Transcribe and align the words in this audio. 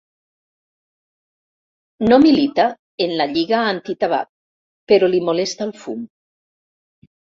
No 2.07 2.17
milita 2.23 2.65
en 3.07 3.13
la 3.19 3.27
lliga 3.35 3.59
antitabac, 3.75 4.27
però 4.93 5.11
li 5.13 5.21
molesta 5.29 5.69
el 5.71 5.75
fum. 5.85 6.05